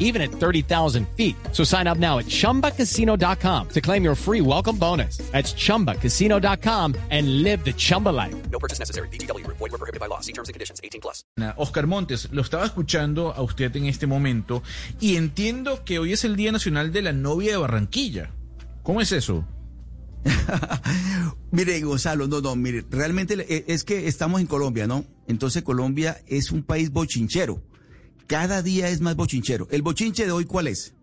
[0.00, 1.36] even at 30,000 feet.
[1.52, 5.18] So sign up now at chumbacasino.com to claim your free welcome bonus.
[5.30, 8.34] That's chumbacasino.com and live the Chumba life.
[8.50, 9.08] No purchase necessary.
[9.08, 9.46] BGW.
[9.46, 10.20] Void were prohibited by law.
[10.20, 10.80] See terms and conditions.
[10.82, 11.24] 18 plus.
[11.56, 14.62] Oscar Montes, lo estaba escuchando a usted en este momento
[15.00, 18.30] y entiendo que hoy es el Día Nacional de la Novia de Barranquilla.
[18.82, 19.44] ¿Cómo es eso?
[21.50, 25.04] mire, Gonzalo, no, no, mire, realmente e, es que estamos en Colombia, ¿no?
[25.26, 27.62] Entonces Colombia es un país bochinchero.
[28.30, 29.66] Cada día es más bochinchero.
[29.72, 30.94] ¿El bochinche de hoy cuál es?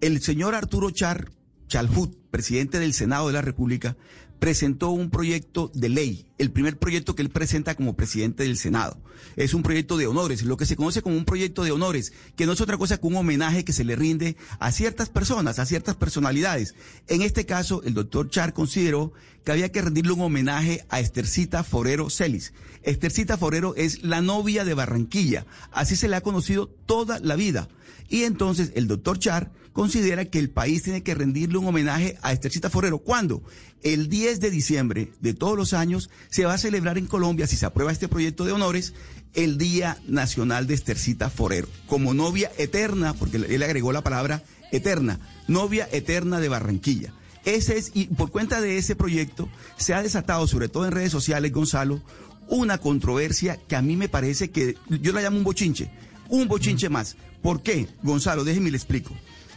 [0.00, 1.32] El señor Arturo Char,
[1.66, 3.96] Chalhut, presidente del Senado de la República,
[4.42, 9.00] presentó un proyecto de ley, el primer proyecto que él presenta como presidente del Senado.
[9.36, 12.44] Es un proyecto de honores, lo que se conoce como un proyecto de honores, que
[12.44, 15.64] no es otra cosa que un homenaje que se le rinde a ciertas personas, a
[15.64, 16.74] ciertas personalidades.
[17.06, 19.12] En este caso, el doctor Char consideró
[19.44, 22.52] que había que rendirle un homenaje a Estercita Forero Celis.
[22.82, 27.68] Estercita Forero es la novia de Barranquilla, así se le ha conocido toda la vida.
[28.08, 32.32] Y entonces el doctor Char considera que el país tiene que rendirle un homenaje a
[32.32, 32.98] Estercita Forero.
[32.98, 33.42] ¿Cuándo?
[33.82, 37.56] El 10 de diciembre de todos los años se va a celebrar en Colombia, si
[37.56, 38.94] se aprueba este proyecto de honores,
[39.34, 45.18] el Día Nacional de Estercita Forero, como novia eterna, porque él agregó la palabra eterna,
[45.48, 47.14] novia eterna de Barranquilla.
[47.44, 51.10] Ese es, y por cuenta de ese proyecto se ha desatado, sobre todo en redes
[51.10, 52.02] sociales, Gonzalo,
[52.48, 55.90] una controversia que a mí me parece que yo la llamo un bochinche,
[56.28, 57.16] un bochinche más.
[57.42, 57.88] ¿Por qué?
[58.02, 59.12] Gonzalo, déjeme le explico.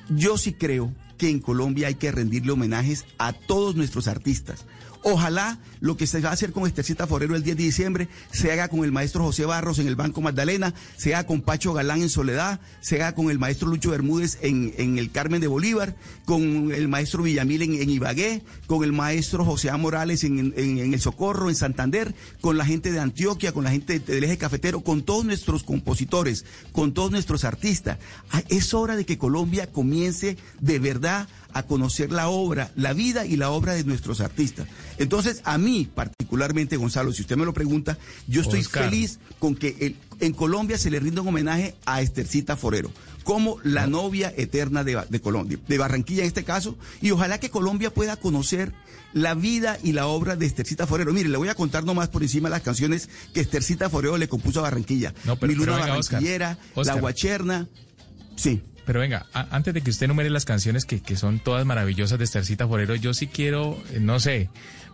[0.10, 4.66] Yo sí creo que en Colombia hay que rendirle homenajes a todos nuestros artistas.
[5.08, 8.52] Ojalá lo que se va a hacer con Estercita Forero el 10 de diciembre se
[8.52, 12.02] haga con el maestro José Barros en el Banco Magdalena, se haga con Pacho Galán
[12.02, 15.96] en Soledad, se haga con el maestro Lucho Bermúdez en, el Carmen de Bolívar,
[16.26, 19.78] con el maestro Villamil en, Ibagué, con el maestro José A.
[19.78, 24.00] Morales en, en, El Socorro, en Santander, con la gente de Antioquia, con la gente
[24.00, 28.00] del eje cafetero, con todos nuestros compositores, con todos nuestros artistas.
[28.32, 33.26] Ah, es hora de que Colombia comience de verdad a conocer la obra, la vida
[33.26, 34.68] y la obra de nuestros artistas.
[34.98, 39.96] Entonces, a mí particularmente, Gonzalo, si usted me lo pregunta, yo estoy feliz con que
[40.20, 42.92] en Colombia se le rinda un homenaje a Estercita Forero
[43.24, 47.50] como la novia eterna de, de, Colombia, de Barranquilla en este caso, y ojalá que
[47.50, 48.74] Colombia pueda conocer
[49.14, 51.14] la vida y la obra de Estercita Forero.
[51.14, 54.60] Mire, le voy a contar nomás por encima las canciones que Estercita Forero le compuso
[54.60, 55.14] a Barranquilla.
[55.24, 57.68] No, pero, Mi Luna Barranquillera, La Guacherna.
[58.36, 58.62] Sí.
[58.86, 62.26] Pero venga, antes de que usted enumere las canciones que, que son todas maravillosas de
[62.26, 64.50] Estercita Forero, yo sí quiero, eh, no sé,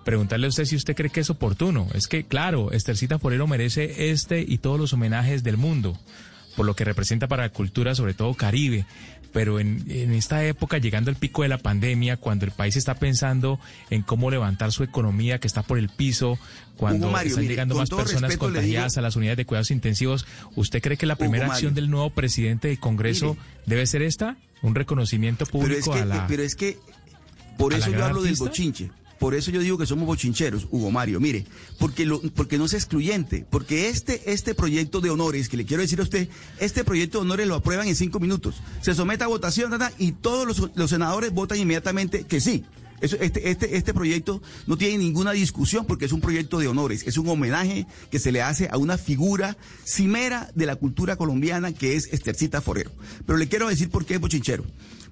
[0.06, 1.88] preguntarle a usted si usted cree que es oportuno.
[1.94, 5.98] Es que, claro, Estercita Forero merece este y todos los homenajes del mundo,
[6.56, 8.86] por lo que representa para la cultura, sobre todo caribe
[9.32, 12.96] pero en, en, esta época, llegando al pico de la pandemia, cuando el país está
[12.96, 13.60] pensando
[13.90, 16.38] en cómo levantar su economía que está por el piso,
[16.78, 20.26] cuando están llegando más personas contagiadas a las unidades de cuidados intensivos,
[20.56, 24.38] ¿usted cree que la primera acción del nuevo presidente del Congreso debe ser esta?
[24.62, 26.28] Un reconocimiento público a la.
[26.28, 26.78] Pero es que,
[27.58, 28.92] por eso yo hablo del bochinche.
[29.22, 31.20] Por eso yo digo que somos bochincheros, Hugo Mario.
[31.20, 31.46] Mire,
[31.78, 33.46] porque, porque no es excluyente.
[33.48, 36.28] Porque este, este proyecto de honores, que le quiero decir a usted,
[36.60, 38.64] este proyecto de honores lo aprueban en cinco minutos.
[38.82, 42.64] Se somete a votación y todos los, senadores votan inmediatamente que sí.
[43.00, 47.18] Este, este, este proyecto no tiene ninguna discusión porque es un proyecto de honores, es
[47.18, 51.96] un homenaje que se le hace a una figura cimera de la cultura colombiana que
[51.96, 52.92] es Estercita Forero.
[53.28, 54.66] Pero le quiero decir por qué es bochinchero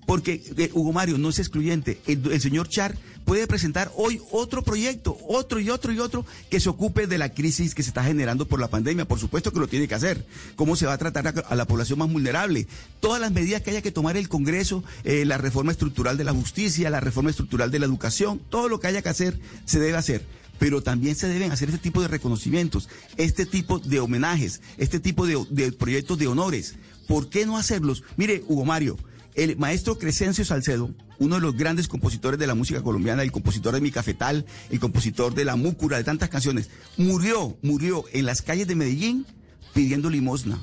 [0.09, 2.01] porque eh, Hugo Mario no es excluyente.
[2.07, 2.97] El, señor Char
[3.29, 7.31] puede presentar hoy otro proyecto, otro y otro y otro, que se ocupe de la
[7.31, 9.07] crisis que se está generando por la pandemia.
[9.07, 10.25] Por supuesto que lo tiene que hacer.
[10.55, 12.65] ¿Cómo se va a tratar a, la población más vulnerable?
[12.99, 16.33] Todas las medidas que haya que tomar el Congreso, eh, la reforma estructural de la
[16.33, 19.95] justicia, la reforma estructural de la educación, todo lo que haya que hacer, se debe
[19.95, 20.25] hacer
[20.57, 25.25] pero también se deben hacer este tipo de reconocimientos, este tipo de homenajes, este tipo
[25.25, 26.75] de, de, proyectos de honores.
[27.07, 28.03] ¿Por qué no hacerlos?
[28.17, 28.97] Mire, Hugo Mario,
[29.35, 33.73] el maestro Crescencio Salcedo, uno de los grandes compositores de la música colombiana, el compositor
[33.73, 38.41] de Mi Cafetal, el compositor de La Múcura, de tantas canciones, murió, murió en las
[38.41, 39.25] calles de Medellín
[39.73, 40.59] pidiendo limosna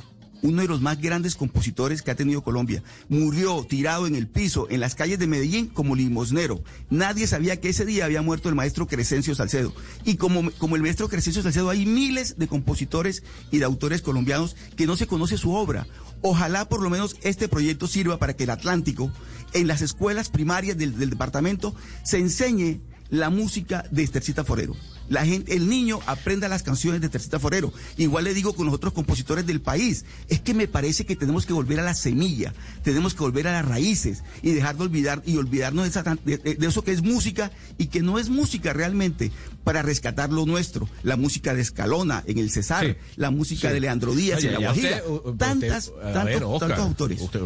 [0.47, 2.83] uno de los más grandes compositores que ha tenido Colombia.
[3.09, 6.63] Murió tirado en el piso, en las calles de Medellín, como limosnero.
[6.89, 9.75] Nadie sabía que ese día había muerto el maestro Crescencio Salcedo.
[10.05, 14.57] Y como, como el maestro Crescencio Salcedo, hay miles de compositores y de autores colombianos
[14.77, 15.87] que no se conoce su obra.
[16.23, 19.11] Ojalá por lo menos este proyecto sirva para que el Atlántico,
[19.53, 24.75] en las escuelas primarias del, del departamento, se enseñe la música de Estercita Forero.
[25.09, 27.73] La gente, el niño aprenda las canciones de Tercita Forero.
[27.97, 31.47] Igual le digo con los otros compositores del país, es que me parece que tenemos
[31.47, 35.23] que volver a la semilla, tenemos que volver a las raíces y dejar de olvidar
[35.25, 38.73] y olvidarnos de, esa, de, de eso que es música y que no es música
[38.73, 39.31] realmente
[39.65, 42.95] para rescatar lo nuestro, la música de Escalona en el Cesar, Sí.
[43.17, 43.75] la música Sí.
[43.75, 47.21] de Leandro Díaz Oye, en La Guajira, usted- tantas, tantos, ver, Oscar, tantos autores.
[47.21, 47.41] Usted,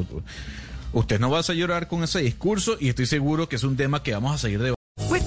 [0.92, 4.02] usted no va a llorar con ese discurso y estoy seguro que es un tema
[4.02, 4.79] que vamos a seguir debatiendo.